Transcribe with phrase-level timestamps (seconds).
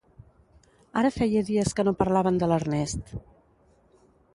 [1.01, 3.17] Ara feia dies que no parlaven de l'Ernest.